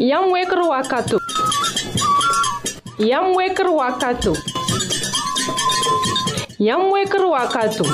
[0.00, 1.18] Yam weker wakatu,
[3.06, 4.32] Yam weker wakatu,
[6.58, 7.84] Yam weker wakatu.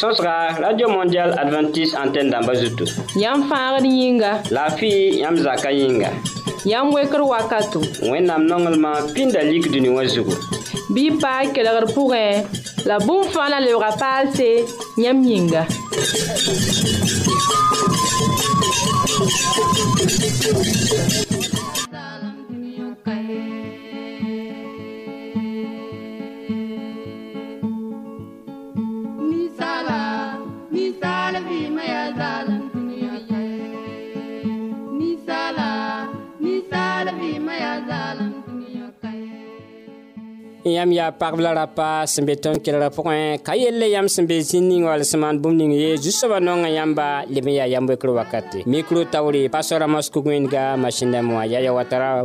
[0.00, 2.84] Sosra, Radio Mondial Adventist Antenne d'Ambazutu.
[3.18, 4.42] Yam fangad yinga.
[4.50, 6.10] La fi yam zaka yinga.
[6.66, 7.80] Yam weker wakatu.
[8.12, 10.36] Wennam nongelman pindalik duni wazugo.
[10.90, 12.44] Bi pa kelegr pourin.
[12.84, 13.72] La boum fana le
[14.36, 14.66] se
[14.98, 15.64] yam yinga.
[20.48, 20.85] Thank you.
[40.70, 44.26] yãmb yaa pagb la rapa sẽn be tõnd kelgrã pʋgẽ eh, ka yell yãmb sẽn
[44.30, 47.66] be zĩnd ning wall sẽn maan bũmb ning ye zu-soabã nongã yãmba leb n yaa
[47.74, 52.24] yam-wekr wakate mikro taoore pasora mosco gwenga masin dãmb wã yaya watara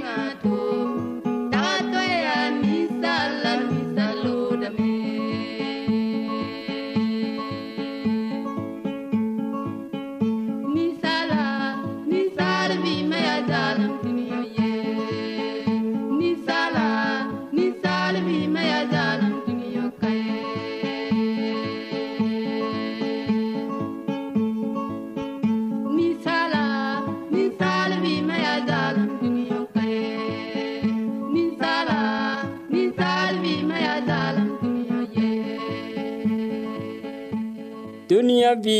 [0.00, 0.59] na tu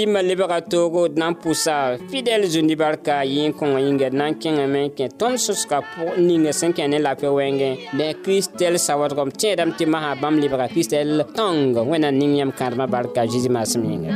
[0.07, 1.77] bɩ malebga toogo d na n pʋsa
[2.11, 5.77] fidɛl zũnibar ka yɩ n kõng yĩnga d na n kẽngame kẽ tõnd sõsga
[6.19, 11.23] ninga sẽn kẽ ne lapɛ wɛɛngẽ ne kiristɛl sawadgem tẽedame tɩ masã bãmb lebga kiristɛl
[11.37, 14.13] tõng wẽnnaam ning yãmb kãadmã barka zeezi maasem yĩnga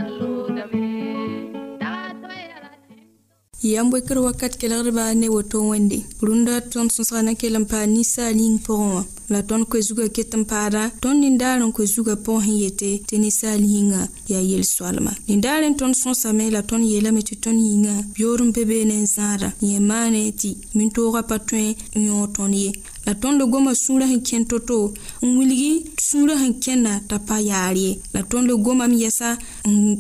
[3.73, 8.37] yamb wekr wakat kelgdba ne woto wẽnde rũndã tõnd sõsga na kell n paa ninsaal
[8.37, 9.03] yĩng pʋgẽ wã
[9.33, 13.63] la tõnd koe-zugã ket n paada tõnd nindaar n koe-zugã pʋgẽ sẽn yete tɩ ninsaal
[13.65, 18.53] yĩnga yaa yel-soalma nindaar n tõnd sõsame la tõnd yeelame tɩ tõnd yĩnga bioor n
[18.57, 22.73] be beene n zãada yẽ maane tɩ min-toogã pa tõe n yõo tõnd ye
[23.07, 24.93] la tõnd goma sũurã sẽn kẽn to-to
[25.25, 25.73] n wilgi
[26.07, 29.31] sũurã sẽn kẽnda t'a pa yaar ye la tõnd goma m yɛsa
[29.69, 29.97] n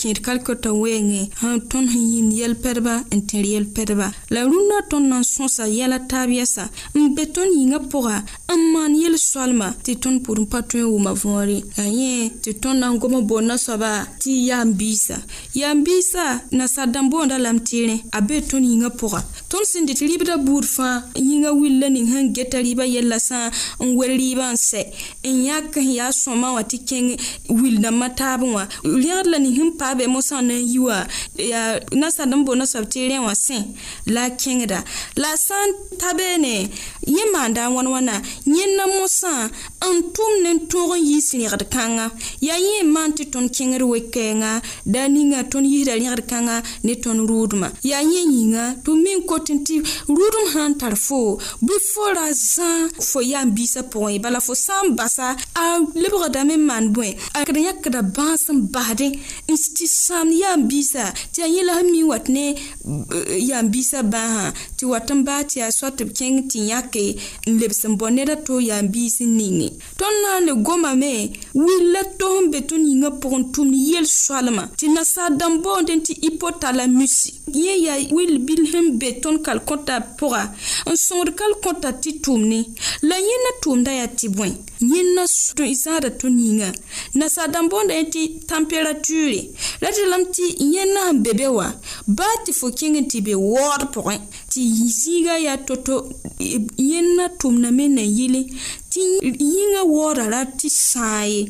[0.00, 5.20] kẽed kalkta wɛɛngẽ sãn tõnd sẽn yĩnd yɛl-pɛdba n tẽr yɛl-pɛdba la rũndã tõnd na
[5.20, 8.16] n sõsa yɛla taab yɛsa n be tõnd yĩngã pʋga
[8.56, 12.28] n maan yel soalmã tɩ tõnd pʋd n pa tõe n wʋma võore yaa yẽ
[12.44, 13.90] tɩ tõnd na n gom n boonna soaba
[14.22, 15.16] tɩ yaam-biisã
[15.58, 16.24] yaam-biisã
[16.58, 19.20] nasadãmboondã la m teerẽ a be tõnd yĩngã pʋga
[19.50, 23.38] tõnd sẽn dɩt rɩbdã buud fãa yĩngã willa ning sẽn geta rɩɩbã yɛllã sã
[23.82, 24.80] n wel rɩɩbã n sɛ
[25.28, 27.08] n yãk n yaa sõma wã tɩ kẽng
[27.60, 30.98] wil dãmbã taab wã rẽgd la ning sẽn paa bɩ mosã na n yi wã
[31.50, 33.58] yaa nasãd n boonna soab teerẽ wã sẽ
[34.14, 34.78] la a kẽngda
[35.20, 35.70] la a sã n
[36.00, 36.70] ta beene
[37.06, 39.48] yẽ maanda a wãn wãna yẽnda mosã
[39.84, 42.10] n tʋmd ne n tõog n yɩ sẽnegd kãngã
[42.44, 44.50] yaa yẽ maan tɩ tõnd kẽngr wekɛɛngã
[44.84, 49.20] daa ninga tõnd yɩsda rẽgd kãngã ne tõnd rʋʋdmã yaa yẽ yĩnga tɩ me n
[49.24, 52.68] kot tɩ rʋʋdm sã n tar fo bɩ fo ra zã
[53.00, 55.64] fo yaam-biisã pʋgẽ e bala fo sã n basa a
[55.96, 59.08] lebgdame n maan bõe akd yãkda bãas n basde
[59.48, 62.58] n tɩ sãamd yaam-biisã tɩ yaa yẽ la sẽn mi n wat ne eh,
[63.40, 67.04] yaam-biisã bãasã tɩ wat n baa tɩ yaa soa tɩ b kẽng tɩ yãke
[67.48, 71.12] n lebs n bõ ned la to yaa biis ninge tõnd na n le gomame
[71.54, 75.88] wil la tog n be tõnd yĩngã pʋgẽ tʋmd yel soalmã tɩ nasaal dãmb boond
[75.94, 77.30] n tɩ ipotalamusi
[77.62, 80.42] yẽ yaa wil bil sẽn be tõnd kalkõta pʋga
[80.90, 82.60] n sõngd kalkõta tɩ tʋmne
[83.08, 84.50] la yẽ na tʋʋmda yaa tɩ bõe
[84.90, 85.22] yẽ na
[85.84, 86.70] zãada tõnd yĩnga
[87.18, 89.40] nasaal dãmb boonda yẽ tɩ temperatuure
[89.82, 90.44] la tɩ lame tɩ
[90.74, 91.68] yẽ na n be be wa
[92.18, 94.16] baa tɩ fo kẽng tɩ be waood pʋgẽ
[94.54, 94.62] tɩ
[94.98, 95.96] ziigã yaa to-to
[96.90, 98.40] yẽnd na tʋmdame nan yɩle
[98.94, 99.02] tɩ
[99.50, 101.42] yĩngã waooda ra tɩ sã ye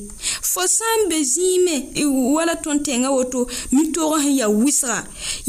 [0.50, 2.02] fo sã n be zĩime e,
[2.34, 3.40] wala tõnd-tẽngã woto
[3.74, 4.96] mi-toog sẽn yaa wɩsga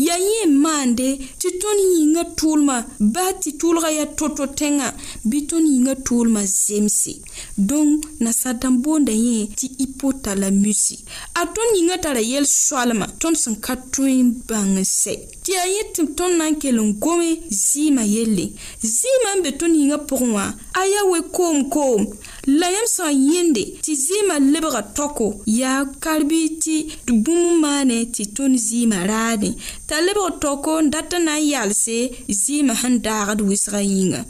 [0.06, 1.07] yaa yẽ maande
[1.39, 2.75] tɩ tõnd yĩngã tʋʋlmã
[3.15, 4.88] baa tɩ tʋʋlga yaa to-to tẽngã
[5.30, 7.12] bɩ tõnd yĩngã tʋʋlmã zemse
[7.69, 7.92] dõnc
[8.24, 10.95] nasar-dãmb boonda yẽ tɩ y pota la musi
[11.39, 15.13] a tõnd yĩngã tara yel soalmã tõnd sẽn ka tõe n bãng sɛ
[15.44, 17.30] tɩ yaa yẽ tɩ tõnd na n kell n gome
[17.69, 18.45] zɩɩmã yelle
[18.97, 20.45] zɩɩmã n be tõnd yĩngã pʋgẽ wã
[20.80, 22.06] a yaa we koom-koom woom
[22.60, 25.26] la yãmb sẽn yẽnde tɩ zɩɩmã lebga tɔko
[25.62, 26.76] yaa karbi tɩ
[27.24, 29.50] bũmb maane tɩ tõnd zɩɩmã raade
[29.88, 31.98] t'a lebg tɔko n dat n na n yaalse
[32.44, 34.22] zɩɩmã sẽn daagd wɩsga yĩnga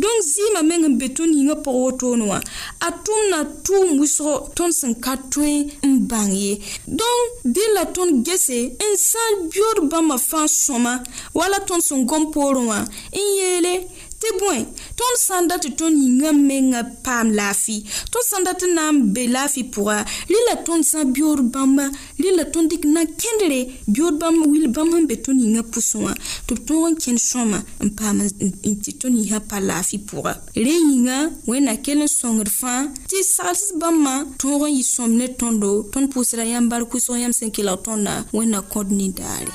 [0.00, 2.38] dõnc zɩɩmã meng n be tõnd yĩngã pʋg wotone wã
[2.86, 5.52] a tʋmna tʋʋm wɩsgo tõnd sẽn ka tõe
[5.88, 6.52] n bãng ye
[6.98, 7.22] dõnc
[7.54, 8.58] bɩ la tõnd gese
[8.90, 10.92] n sã n biod bãmbã fãa sõma
[11.38, 12.78] wala tõnd sẽn gom poorẽ wã
[13.18, 13.74] n yeele
[14.20, 14.58] tɩ bõe
[14.98, 17.76] tõnd sã n dat tõnd yĩngã mengã paam laafɩ
[18.12, 19.96] tõnd sã n dat n na n be laafɩ pʋga
[20.32, 21.84] rɩla tõnd sã biod bãmba
[22.22, 23.58] rɩla tõnd dɩk na-kẽndre
[23.94, 26.12] biod bãmb wil bãmb sẽn be tõnd yĩngã pʋsẽ wã
[26.46, 30.32] tɩ b tõog n kẽnd sõma n paam tɩ tõnd yĩsã pa laafɩ pʋga
[30.66, 31.16] rẽ yĩngã
[31.48, 32.80] wẽnna kell n sõngd fãa
[33.10, 37.34] tɩ saglsd bãmbã tõog n yɩ sõmb ne tõndo tõnd pʋʋsda yãmb bark wʋsg yãmb
[37.36, 39.52] sẽn kelg tõndã wẽnna kõd nindaare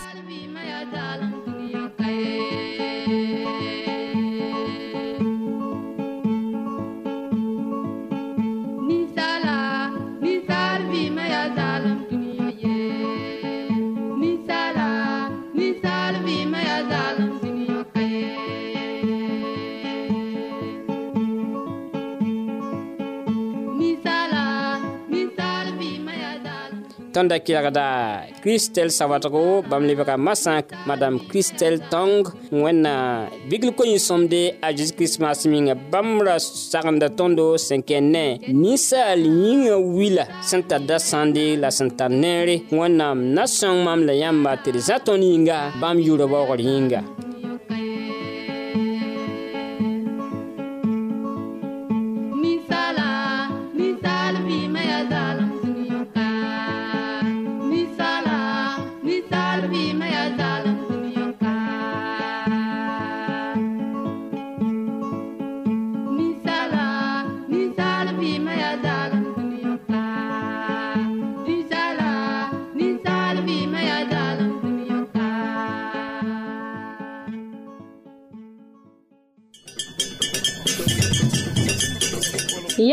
[27.21, 27.81] tõnd da kelgda
[28.41, 32.23] kiristɛl sawadgo bãmb lebga masãk madam kiristɛl tong
[32.63, 32.95] wẽnna
[33.49, 38.25] bigl ko-yĩsõmde a zeezi kiristmaasẽ yĩnga bãmb ra sagenda tõndo sẽn kẽn ne
[38.61, 43.99] ninsaal yĩngã wila sẽn tar da sãnde la sẽn tar neere wẽnnaam na sõng mam
[44.07, 47.01] la yãmba tɩ d zã tõnd yĩnga bãmb yʋʋra waoogr yĩnga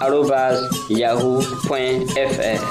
[0.00, 2.62] arobas yahoo.fr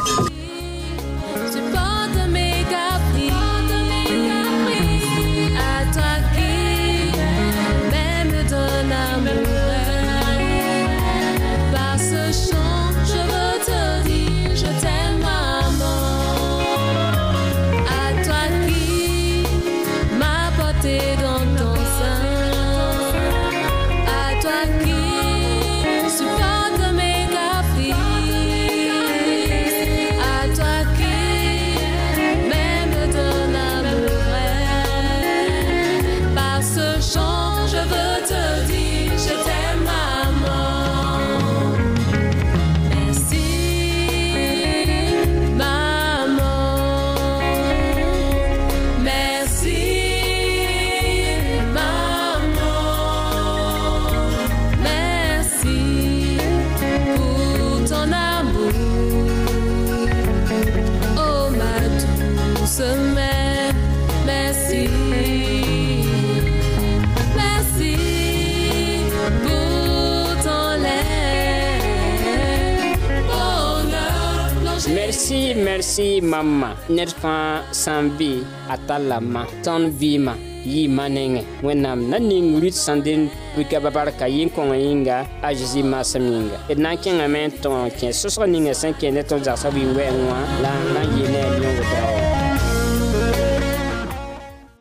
[76.95, 78.31] ned fãa sã n be
[78.73, 80.33] a tallame tõnd vɩɩmã
[80.73, 83.21] yɩɩmã nengẽ wẽnnaam na ning rut sẽn den
[83.55, 85.17] pika-ba barka yen-kõngã yĩnga
[85.47, 88.93] a zeezi maasem yĩnga d na n kẽngame n tõog n kẽ sõsg ninga sẽn
[88.99, 91.46] kẽe ne tõnd zagsb yĩ wɛɛngẽ wã la n na n yɩ ne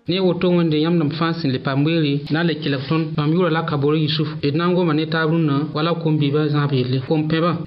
[0.08, 3.14] ne woto wẽnde yãmb d fãa sẽn le paam weere na n le kelg tõnd
[3.16, 6.46] bãmb yʋʋra la kabore yusuf d na n goma eh, ne taab rũnnã wala kom-biibã
[6.54, 7.66] zãab yelle kom-pẽbã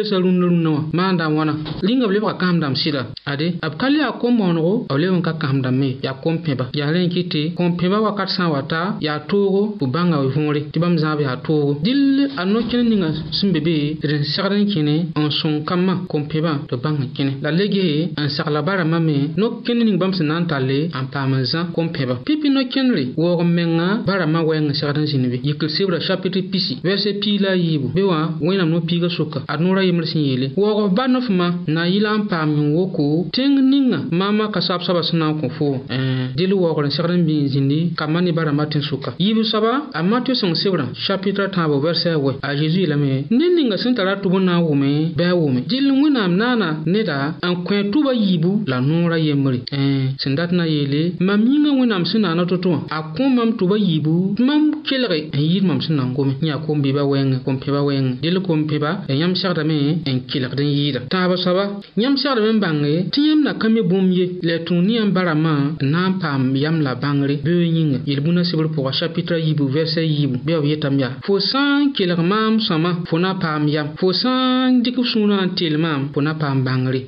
[0.04, 3.74] leesa rũndã rũndã wã maan dãmb wãna rĩnga b lebg ka kãsem-dãmb sɩda ade b
[3.80, 7.40] ka le yaa kom-maoonego b leb n ka kãsem-dãmbe yaa kom-pẽba yaa rẽ n kɩtɩ
[7.56, 11.36] kom-pẽba wakat sã n wa ta yaa toogo tɩ bãnga vũore tɩ bãmb zãab yaa
[11.44, 15.64] toogo dɩll a no-kẽnd ninga sẽn be be d n segd n kẽne n sõng
[15.68, 19.98] kambã kom-pẽbã tɩ bãng n kẽne la le gese n sagla bara mame no-kẽnd ning
[20.00, 24.40] bãmb sẽn na n talle n paam n zã kom-pẽba pipi no-kẽndre waoog menga barãmbã
[24.46, 28.36] wɛɛngã segd n zĩnd be yikr-sebrã chapitr pisi vɛrse pii la a yiibu be wã
[28.40, 32.26] wẽnnaam no-piigã soka ad noorã yembr sẽn yeele waoog b ba nofmã na yɩla n
[32.28, 36.52] paam yẽ woko tẽng ninga maama ka soab-soabã sẽn na n kõ fo eh, dɩl
[36.54, 40.34] waoogr n segd n bɩ n zĩndi kambã ne bara matẽn sʋka yib-soaba a matio
[40.34, 44.44] sẽng sebrã chapitra tãabo vɛrsɛ wɛ a zeezi yeelame ne ninga sẽn tara tʋb n
[44.46, 48.80] na n wʋme bɩ a wʋme dɩl wẽnnaam naana neda n kõ tʋba yiibu la
[48.80, 52.98] noorã yembre eh, sẽn dat na yeele mam yĩngã wẽnnaam sẽn naana to-tɩ wã a
[53.14, 56.48] kõ mam tʋba yiibu tɩ mam kelge n yɩɩd mam sẽn na n gome yẽ
[56.48, 61.36] yaa kom-biibã wɛɛngẽ kom-pẽbã wɛɛngẽ dɩl kom-pẽba eh, yãmb segdame bũmb n kelgd yɩɩda taaba
[61.36, 61.64] soaba
[62.02, 65.12] yãmb segdame n bãnge tɩ yãmb na ka me bũmb ye la tũud ne yãmb
[65.16, 69.64] barãmbã n na n paam yam la bãngre beoog yĩnga yel-bũna sebr pʋga chapitra yibu
[69.74, 73.68] vɛrsɛ yibu bɩ b yetame yaa fo sã n kelg maam sõma fo na paam
[73.74, 74.32] yam fo sã
[74.70, 77.00] n dɩk b sũurã n teel maam fo na paam bãngre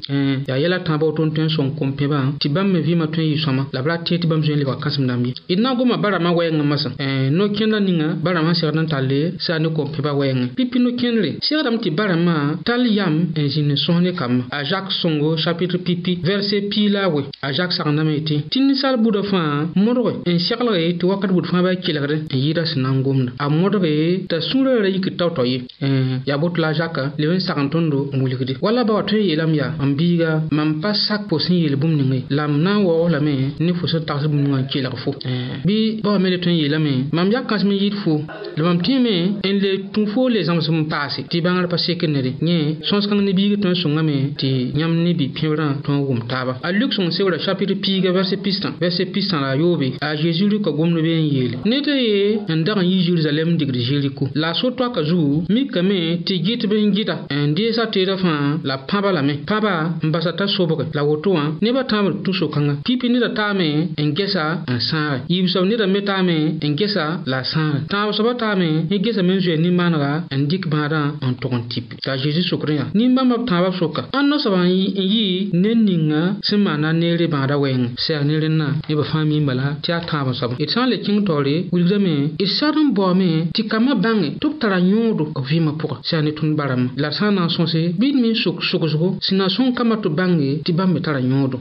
[0.49, 3.31] yaa yɛla tãabã woto n tõe n sõng kom-pẽbã tɩ bãmb me vɩɩmã tõe n
[3.33, 5.61] yɩ sõma la b ra tɩ tɩ bãmb zoe n lebga kãsem dãmb ye d
[5.63, 6.89] na n goma barãmbã wɛɛngẽ masã
[7.37, 9.09] no-kẽndã ninga barãmbã segd n tall
[9.45, 14.43] sã ne kom-pẽbã wɛɛngẽ pipi no-kẽndre segdame tɩ barãmbã Tal yam en zin sonne kam.
[14.51, 17.23] A Jacques Songo, chapitre pipi, verset pila we.
[17.41, 18.43] A Jacques sarname ti.
[18.51, 22.65] Tin sal bouda fan, modre, en sirlere, te wakat ba fan bay kilere, en yida
[22.67, 23.31] sinan gomna.
[23.39, 25.59] A modre, ta sourere yik tautoye.
[25.81, 28.55] En yabot la Jacques, leven sarantondo moulikde.
[28.61, 32.25] Wala ba watoye yelam ya, en biga, mam pas sak posin yel boum nenge.
[32.31, 35.15] Lam nan wo la me, ne fo se tarse boum ngan kilere fo.
[35.65, 38.23] Bi, ba wame le ton yelame, mam yak kasme yid fo.
[38.57, 41.21] Le mam tieme, en le tonfo les amsem passe.
[41.31, 42.35] Ti bangar pa sekenere.
[42.43, 44.49] Nye yẽ sõs kãng nebiigã tõe n sõngame tɩ
[44.81, 48.73] yãmb ne bi-pẽbrã tõe n wʋm taaba a luk sõng seoora chapitre piiga verse pistã
[48.81, 52.65] verse pistã la a yoobe a zeezi rɩka gomd bee n yeele ned ye n
[52.67, 56.93] dag n yi zerusalɛm digd ziriku la a so-toaka zugu mikame tɩ gɩt b n
[56.97, 61.31] gɩta n deesa teedã fãa la pãba lame pãba n basa t'a sobge la woto
[61.37, 66.01] wã nebã tãabd tũ so-kãngã pipi neda taame n gesa n sãaga yiibsb neda me
[66.09, 70.69] taame n gesa la a sãaga tãabsbã taame y gesame n zoee nin-maanega n dɩk
[70.73, 71.97] bãadã n tʋg n tipi
[72.37, 74.71] zĩ sokrenga nimbãmbã b tãabã b soka ãnd noosbã n
[75.15, 75.27] yɩ
[75.63, 79.89] ne ninga sẽn maana neere bãada wɛɛngẽ sɛg ne rẽnnã neb fãa mim bala tɩ
[79.93, 83.31] yaa tãab n soab d sã n le kẽng taoore wilgdame d sãd n baoome
[83.57, 87.09] tɩ kambã bãnge tɩ b tara yõodo b vɩɩmã pʋgã sɛg ne tũnd barãmba la
[87.11, 89.71] d sã n na n sõse bɩ d me n sok sogsgo sẽn na sõng
[89.77, 91.57] kambã tɩ b bãnge tɩ bãmb me tara yõodo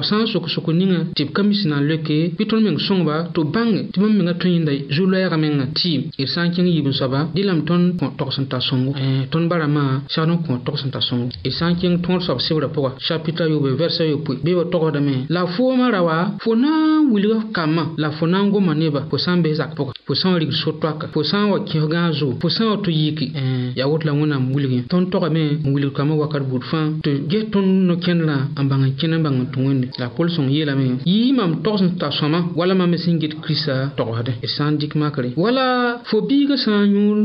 [0.00, 2.78] b sã n sok-soko ninga tɩ b ka mis na n leke bɩ tõnd meng
[2.86, 6.50] sõngba tɩ b bãnge tɩ bãmb menga tõe yĩnda zu-loɛɛgã mengã tɩɩm d sã n
[6.54, 7.86] kẽng yiib n soaba dɩ lame tõnd
[8.18, 11.68] tõgs n tar sõngo eh, tõnd barãmbã sãd n kõ togsẽn t'a sõngo y sã
[11.68, 15.90] n kẽng tõod soab sebrã pʋga chapitra yoobe vɛrsa yopoe bɩ ba togdame la foomã
[15.92, 16.70] ra wa fo na
[17.04, 19.92] n wilga kambã la fo na n goma neba fo sã n bes zak pʋga
[20.08, 22.64] fo sã n wa rigd so-toaka fo sã n wa kẽsgã a zoog fo sã
[22.64, 26.16] n wa to yiki eh, yaa woto la wẽnnaam wilgẽ tõnd togame n wilg kambã
[26.22, 29.86] wakat buud fãa tɩ ges tõnd no-kẽndrã n bãng n kẽnd n bãng tɩ wẽnde
[30.00, 33.92] la pʋlsõng yeelame yɩ mam togs n t'a sõma wala mam me sẽn get kiristã
[34.00, 37.18] togsdẽ d sã n dɩk makre wala fo biigã sã n yũur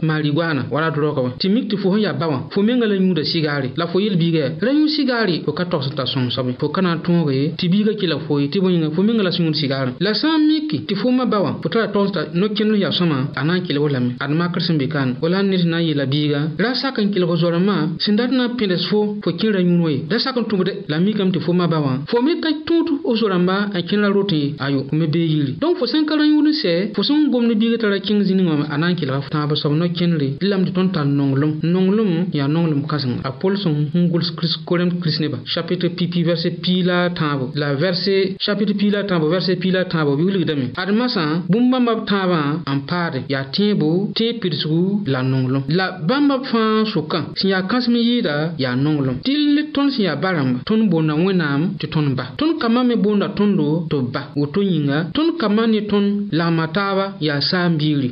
[0.00, 3.68] marigoana wala drogame tɩ mik tɩ fo sẽn yaa wã fo menga la yũuda sigaare
[3.76, 6.80] la fo yel biigã ra yũ sigaare fo ka togs n t'a sõmsame fo ka
[6.84, 9.92] na n tõoge tɩ biigã kɩ la foe tɩ bõe fo menga la sũur sigaarẽ
[10.04, 12.78] la sã n miki tɩ fo ma ba wã fo tara togs t'a no-kẽnd n
[12.82, 15.64] yaa sõma a na n kelg lame ad makr sẽn be kaan wala n ned
[15.66, 19.16] na n yeela biiga ra sak n kelg zoalemã sẽn dat na n pẽdes fo
[19.22, 21.78] fo kẽ ra yũur ye da sak n tũmd la mikame tɩ fo ma ba
[21.84, 25.26] wã fo me ka tũud f zo-rãmba n kẽnra roto ye ayo fo me bee
[25.34, 28.22] yiri donc fo sẽn ka ra yũud n sɛ fo sẽn gomd biigã tara kẽng
[28.26, 31.58] zĩ ningã a na n kelga tãab soab no-kẽnre d lame tɩ tõnd tar nonglem
[31.62, 33.74] nonglem yaa nong lem kãsengã a pols sẽn
[34.12, 39.00] gʋls korem kirist nebã chapitre pipi verse pii la tãabo la verse chapitre pii la
[39.10, 42.40] tãabo verse pii la tãabo bɩ wilgdame ad masã bũmb bãmba b tãabã
[42.76, 47.62] n paade yaa tẽebo tẽeg pidsgu la nonglem la bãmba b fãa sʋkã sẽn yaa
[47.70, 52.24] kãsem yɩɩda yaa nonglem tɩl tõnd sẽn yaa barãmba tõnd boonda wẽnnaam tɩ tõnd ba
[52.40, 56.08] tõnd kambã me boonda tõndo tɩ b ba woto yĩnga tõnd kambã ne tõnd
[56.38, 58.10] lagma taaba yaa saam biigri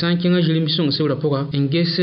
[0.00, 1.96] sã n kẽngã zĩrẽ-mi sõng sebrã pʋga n ges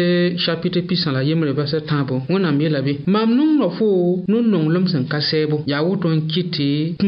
[0.45, 3.87] chapitre pisã la yem tʋmre basɛ tãabo wẽnnaam yeela be mam nongrã fo
[4.29, 6.21] nun lom sẽn ka sɛɛbo yaa woto n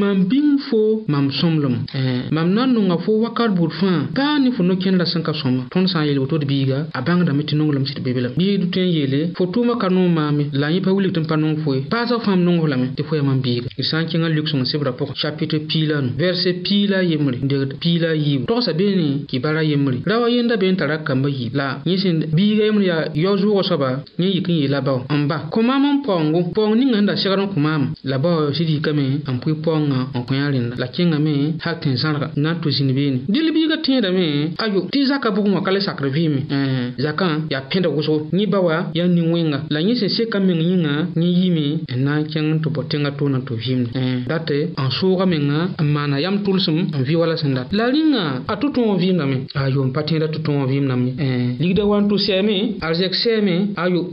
[0.01, 4.35] mam bĩng fo mam sõmlem eh, mam na n nonga fo wakat buud fãa paa
[4.41, 7.43] ne fo no-kẽndã sẽn ka sõma tõnd sã n yeel woto d biiga a bãngdame
[7.47, 10.81] tɩ nonglem bebe lame bɩ tõe n yeele fo tuma ka nong maame la yẽ
[10.85, 13.25] pa wilg tɩ n pa nong foe paa zag fãmb nongs lame tɩ fo yaa
[13.29, 17.05] mam biiga d sã n kẽngã luksẽng sebrã pʋgẽ chapitre piila nu pila piila a
[17.11, 20.67] yembre n degd piila a yiib togsã beene kɩ bara yembre ra wa yẽnda be
[20.73, 24.53] n t'a rak kambã yiib la yẽ sẽn biiga yembre yaa yao-zoogã ni yik n
[24.61, 27.87] yɩ la bao n ba kõ-maam n paoongo paoong ning sẽn da segd n kõ-maama
[28.09, 31.91] la bao sɩd yikame n pʋɩ paoongã n kõ yã rẽnda la kẽngame hal tẽ
[32.01, 35.61] zãrga n na n to zĩnd beene dɩl biigã tẽedame ayo tɩ zakã bʋgẽ wã
[35.65, 39.79] ka le sakd vɩɩme eh, zakã yaa pẽd wʋsgo yẽ ba wa yaa nin-wẽnga la
[39.83, 43.11] yẽ sẽn seka meng yĩnga yẽ yiime n na n kẽng n tɩ bao tẽngã
[43.17, 47.13] toor n tɩ vɩɩmde eh, dat n soogã menga n maana yam tʋlsem n vɩ
[47.19, 51.45] wala sẽn dat la rĩngã a to-tõog vɩɩmdame ayo n pa tẽeda to-tõog vɩɩmdame eh,
[51.59, 54.12] ligda wa n to sɛɛme arzɛk sɛɛme ayo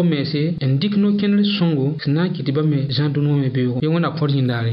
[0.00, 3.78] ko mɛɛse n dɩk no-kẽnd sõngo sẽn na n kɩt bame zã-dũni wã me beoogo
[3.84, 4.72] ye wẽnna kõt yĩndaare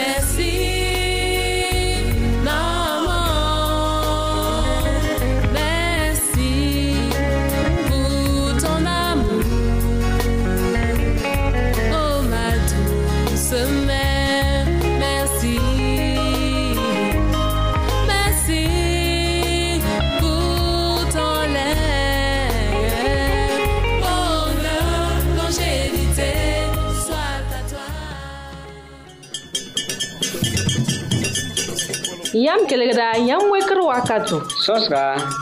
[32.41, 34.37] Yam kelegra, yam weker wakato.
[34.65, 35.01] Sos ka,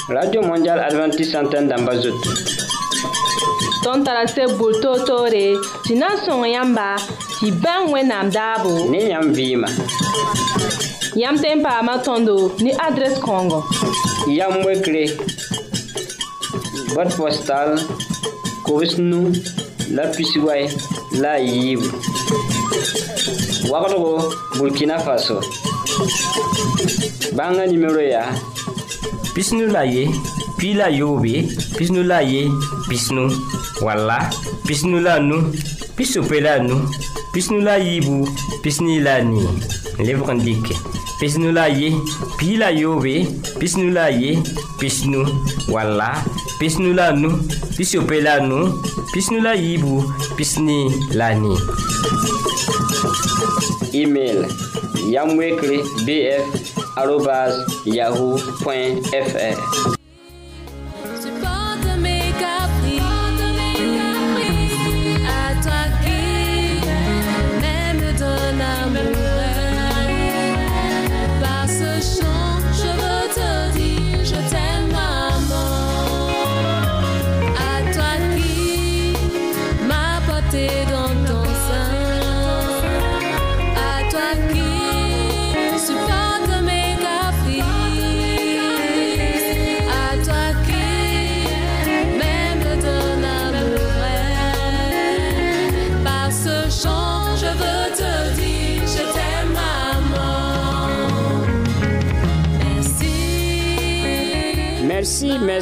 [0.09, 2.33] Radio Mondial Adventist Santen damba zotou.
[3.83, 6.97] Ton tarase boul to to re, si nan son yamba,
[7.39, 8.89] si ben we nam dabo.
[8.91, 9.69] Ne yam vima.
[11.15, 13.63] Yam tempa matondo, ni adres kongo.
[14.27, 15.05] Yam wekre,
[16.95, 17.77] bot postal,
[18.67, 19.31] kovis nou,
[19.95, 20.65] la pisiway,
[21.15, 21.79] la yib.
[23.71, 24.12] Wakato go,
[24.59, 25.39] Burkina Faso.
[27.35, 28.31] bãngã nimero yaa
[29.35, 30.07] pisnu la ye
[30.57, 31.35] pii la yoobe
[31.77, 32.43] pisnu la ye
[32.89, 33.23] pisnu
[33.85, 34.17] wala
[34.67, 35.38] pisnu la nu
[35.97, 36.75] pisope la nu
[37.35, 38.23] pisnu la yiibu
[38.63, 39.49] pisni la nii
[40.05, 40.75] lebg n dike
[41.19, 41.89] pisnu la ye
[42.38, 43.15] pii la yoobe
[43.59, 44.31] pisnu la ye
[44.79, 45.19] pisnu
[45.73, 46.09] wala
[46.59, 47.29] pisnu la nu
[47.77, 48.59] pisope la nu
[49.13, 49.93] pisnu la yiibu
[50.38, 50.79] pisni
[51.19, 51.59] la nii
[54.01, 54.39] email
[55.13, 56.48] yamwekli bf
[57.02, 57.54] arrobas
[57.98, 59.98] yahoo.fr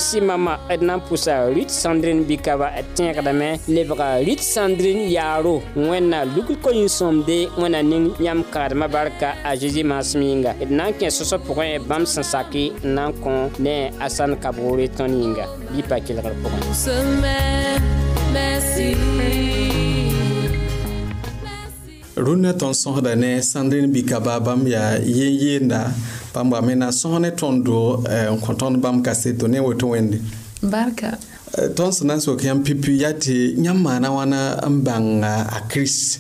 [0.08, 5.56] si mama d na n pʋsa rut sãndrin bikaba d tẽegdame lebga rut sãndrin yaaro
[5.90, 10.84] wẽnna lugd ko yĩn-sõamde wẽna ning yãmb kãadmã barka a zeezi maasem yĩnga d na
[10.90, 13.34] n kẽ sõsg pʋgẽ bãmb sẽn sake n na n kõ
[13.66, 16.72] ne a sãn kabgoore tõnd yĩnga bɩ pa kelgr pʋgẽ
[22.18, 25.80] rũnnã tõnd sõsda ne sãndrin bikaba bãmb yaa yen yeenda
[26.34, 29.88] bãmb wame na sõs ne tõnd doog n kõ tõnd bãmb ka seto ne woto
[29.94, 30.20] wẽnde
[30.72, 31.14] barka
[31.78, 35.60] tõnd sẽn na n sok yãmb pipi yaa tɩ yãmb maana wãna n bãnga a
[35.72, 36.20] kirist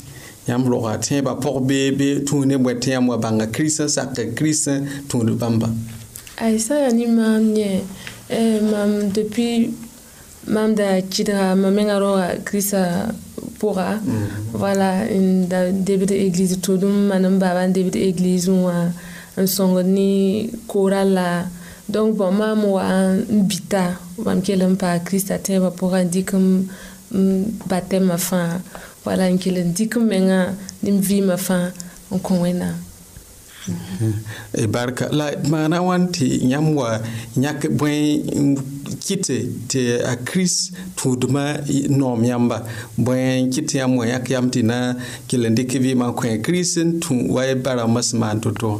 [0.49, 3.87] yãmb rogã tẽebã pʋg bee bee tũus ne bõe tɩ yãmb wa bãnga kirist n
[3.95, 5.67] sak kirist n tũud bãmba
[6.47, 7.81] aysa yaa ne maam eh,
[8.29, 9.73] yẽ mam depuis
[10.47, 12.81] mam da cidra ma meŋa roa kirisa
[13.59, 14.27] pʋga mhm.
[14.59, 18.87] voilà n da debd église tʋʋdum man n baaba n debd église wã
[19.35, 20.09] n sõngd ne
[20.71, 21.29] koora la
[21.93, 26.29] donc bõn maam wa n bita mam kell n paa kirista tẽebã pʋgã n dɩk
[26.39, 26.45] n
[27.69, 28.61] batɛmã fãa
[29.03, 30.39] voilà n kell n dɩk n mengã
[30.83, 31.65] ne m vɩɩmã fãa
[32.11, 32.79] n kõ wẽnnaam
[34.71, 37.01] barka la maana wãn tɩ yãmb wa
[37.43, 38.23] yãk bõe
[39.05, 39.37] kɩte
[39.69, 40.59] tɩ a kirist
[40.97, 41.45] tũudmã
[41.99, 42.57] noom yãmba
[43.05, 44.79] bõe kɩt yãmb wã yãk yam tɩ na
[45.27, 48.37] kell n dɩk vɩɩmã n kõ kirist n tũ wa e ba rãmbã sẽn maan
[48.43, 48.71] to-to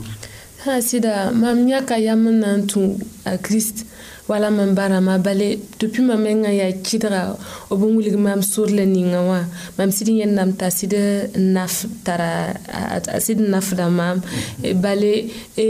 [0.63, 2.81] sã sɩda mam yãka yam n na n tũ
[3.23, 3.77] a kirist
[4.29, 5.47] wala mam ba rãmbã bale
[5.79, 7.21] depuis mam mengã yaa kɩdga
[7.69, 9.39] b n wilg mam sor la ninga wã
[9.77, 10.93] mam sɩd yẽnnaam t'a sɩd
[11.39, 12.31] n naf tara
[13.15, 14.17] a sɩd n nafda maam
[14.63, 15.13] e bale
[15.55, 15.67] e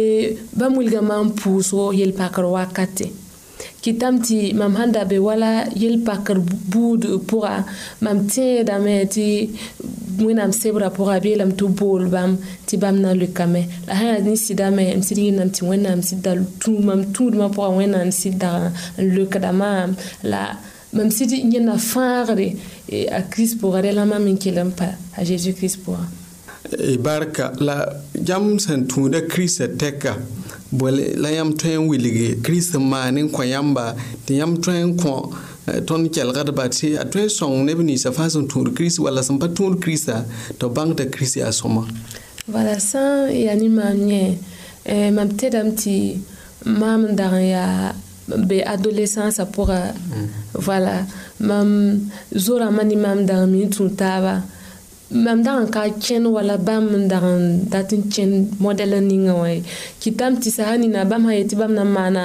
[0.57, 3.05] bãmb wilga mam pʋʋsgo yel-pakr wakate
[3.81, 6.37] kitam tɩ mam sãn da be wala yel pakr
[6.71, 7.53] buud pʋga
[8.03, 9.25] mam tẽedame tɩ
[10.25, 12.33] wẽnnaam sebrã pʋga a beelame tɩ bool bãmb
[12.67, 16.19] tɩ bãmb na lʋkame la sã yaa nin sɩdame m sɩd yẽnnaam tɩ wẽnnaam sɩd
[16.25, 16.31] da
[16.87, 18.59] mam tũudmã pʋga wẽnnaam sɩd dag
[19.01, 19.89] n lʋkda maam
[20.31, 20.41] la
[20.95, 22.47] mam sɩd yẽnna fãagre
[22.95, 26.03] e, a kirist pʋga rẽ la mam n kell n pa a zeezi kirist pʋga
[27.05, 27.75] barka la
[28.27, 30.11] jam sẽn tũuda kiristã e tɛka
[30.71, 33.85] bõe la yãmb tõe n wilge kirist n maan n kõ yãmba
[34.27, 35.13] tɩ yãmb tõe n kõ
[35.67, 39.21] eh, tõnd kelgdba tɩ a tõe n sõng neb ninsã fãa sẽn tũud kirist wall
[39.23, 40.23] sẽn pa tũud kiristã
[40.59, 41.83] tɩ b bãng t'a kirist yaa sõma
[42.51, 44.35] vala sã n yaa ne maam yẽ
[44.91, 46.19] eh, mam tedame tɩ
[46.81, 47.93] maam n dag n yaa
[48.47, 49.79] be adolesãnsã pʋga
[50.67, 51.09] vala mm.
[51.47, 51.69] mam
[52.43, 54.55] zorãmbã ne maam dag mi n tũ taaba mm.
[55.11, 59.49] mam dagn ka kẽn wala bãmb n dagn dat n kẽn modɛlã ninga wã
[60.03, 62.23] kɩtame tɩ sã nina bãmb sã yetɩ bãmb na n maana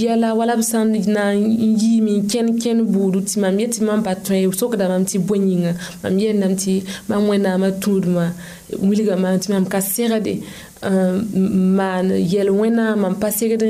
[0.00, 1.44] yɛla wala b sã n na n
[1.80, 5.36] yiime n kẽn kẽn buudu tɩ mam yetɩ mam pa tõe sokda mam tɩ bõe
[5.48, 6.72] yĩnga mam yeelnam tɩ
[7.12, 8.24] mam wẽnnaamã tũudmã
[8.88, 10.34] wilgame tɩ mam ka segde
[11.78, 13.62] maan yɛl wẽnnaam n pa segd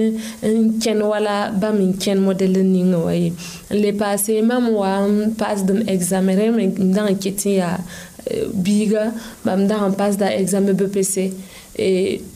[0.50, 4.90] n kẽn wala bãmb n kẽn modɛl ninga wã ye n le paase mam wa
[5.08, 7.76] n paas dẽm exame rẽm n dãng n ket n yaa
[8.32, 9.04] eh, biiga
[9.44, 11.14] bãmb dãng n paas da exame bpc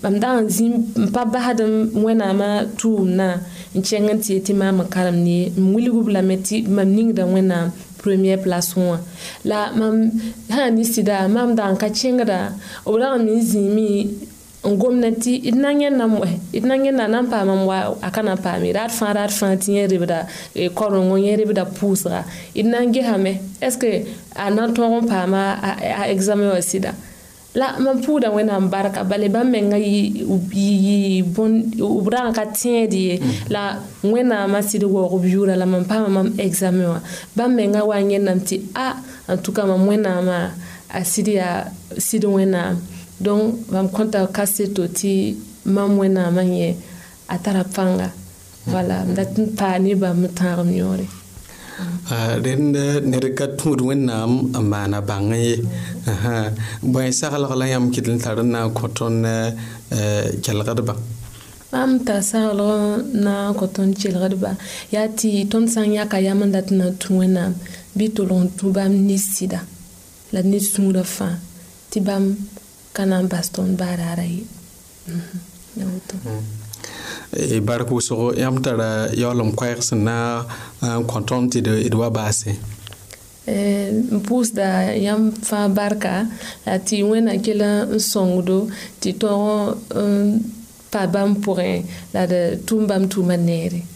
[0.02, 0.74] bãmb dãng n zĩ n
[1.14, 1.58] pa basd
[2.04, 3.30] wẽnnaamã tʋʋmdã
[3.76, 6.86] n kẽng n tɩ ye tɩ maam n karem ne n wilgb lame tɩ mam
[6.96, 7.68] ningda wẽnnaam
[8.02, 8.96] première place wã
[9.50, 9.96] la mam
[10.48, 12.40] sã n ninsda mam dãng ka kẽngda
[12.86, 13.88] b dãng me n zĩime
[14.62, 16.06] gwamnati idan yana
[16.52, 20.68] idan yana nan faman wa akan fami rat fan rat fan tin yeri bida e
[20.70, 26.60] koron won yeri bida pusra idan ge hame eske anan ton fama a examen wa
[26.60, 26.92] sida
[27.54, 30.12] la man puda wena barka bale ban men ngai
[30.54, 33.48] yi bon ubran ka tin di mm.
[33.50, 37.00] la wena ma sidi wo ko biura la man pama mam examen wa
[37.36, 38.96] ban men ngai wa nyen nanti a
[39.28, 40.50] en tout cas mam wena ma
[40.90, 42.76] a sidi a sidi wena
[43.20, 45.36] don mam konta kase to ti
[45.74, 46.74] mam wẽnnaam n yẽ
[47.34, 48.08] a tara pãnga
[48.72, 51.06] wala m dat n paa nebã m tãagem yõore
[52.46, 52.76] rẽnd
[53.10, 55.52] ned ka tũud wẽnnaam n maana bãng ye
[56.92, 59.26] bõe saglg la yãmb kɩt n tar n na n kõ tõnd
[60.44, 60.94] kelgdbã
[61.72, 62.70] mam t'a saglg
[63.18, 64.50] n na n kõ tõnd kelgdbã
[64.94, 67.52] yaa tɩ tõnd sã n yãka yam n dat n na n tũ wẽnnaam
[67.98, 69.60] bɩ tolg n tũ bãmb nins sɩda
[70.32, 71.34] la nins sũurã fãa
[71.90, 72.28] tɩ bãmb
[72.98, 74.42] kana n bas tõnd baara ara ye
[75.06, 75.44] mhm.
[75.78, 78.88] ne woto eh, bark wʋsgo yãmb tara
[79.20, 80.16] yaool n koɛɛg sẽn na
[80.82, 82.56] n kõ tõnd tɩ d wa baase
[83.48, 84.66] n pʋʋsda
[85.06, 86.16] yãmb fãa barka
[86.66, 88.56] tɩ wẽnna kell n sõngdo
[89.00, 90.42] tɩ tõog n
[90.92, 91.70] pa bãmb pʋgẽ
[92.14, 92.34] la d
[92.66, 93.86] tʋm bãmb tʋʋmã neere d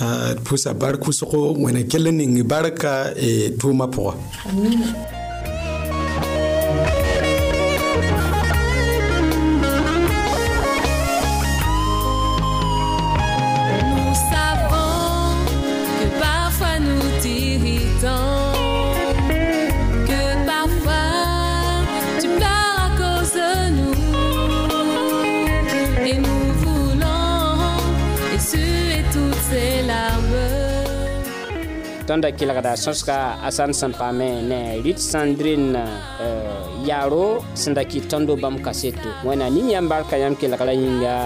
[0.00, 5.18] ah, pʋʋsa bark wʋsgo wẽna kell n ning barka e tʋʋmã pʋga
[32.18, 35.94] da kelgda sõsga asan sẽn paame ne rɩt sãndrin eh,
[36.88, 41.18] yaro yaaro sẽn da kɩt tõndo bãmb kaseto seto nin yãmb barka yãmb kelgrã yĩnga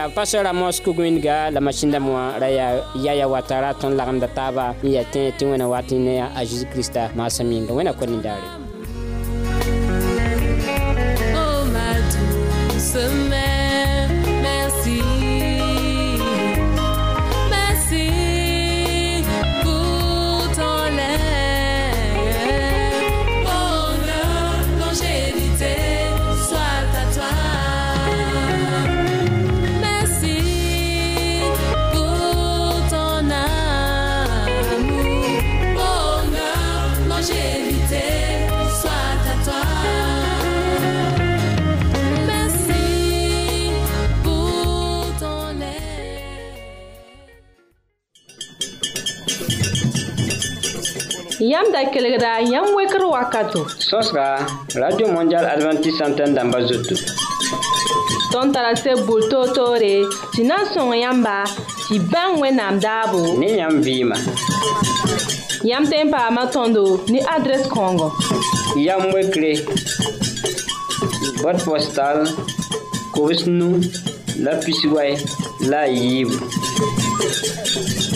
[0.00, 2.48] ya pasteur amos kug wĩnga la masinda moã ra
[3.04, 7.02] yaya watara tõnd lagemda taaba n yaa tẽ tɩ wẽna wat ne a zeezi kirista
[7.18, 8.48] maasã yĩnga wẽna kõ nindaare
[51.40, 53.64] Yam da kelegra, yam weker wakato.
[53.80, 56.96] Sos ka, Radio Mondial Adventist Santen damba zotou.
[58.30, 61.46] Ton tarase boul to to re, si nan son yamba,
[61.88, 63.38] si ban we nam dabo.
[63.38, 64.16] Ne yam vima.
[65.64, 68.12] Yam tempa matondo, ni adres kongo.
[68.76, 69.52] Yam wekre,
[71.42, 72.26] bot postal,
[73.16, 73.80] kowes nou,
[74.44, 75.16] la pisiway,
[75.70, 76.28] la yib.